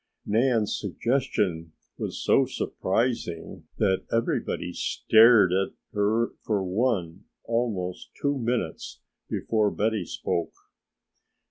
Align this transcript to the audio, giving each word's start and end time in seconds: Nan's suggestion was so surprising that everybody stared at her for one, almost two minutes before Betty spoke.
Nan's 0.25 0.75
suggestion 0.79 1.73
was 1.99 2.23
so 2.23 2.47
surprising 2.47 3.65
that 3.77 4.03
everybody 4.11 4.73
stared 4.73 5.53
at 5.53 5.73
her 5.93 6.33
for 6.41 6.63
one, 6.63 7.25
almost 7.43 8.09
two 8.19 8.35
minutes 8.35 9.01
before 9.29 9.69
Betty 9.69 10.05
spoke. 10.05 10.53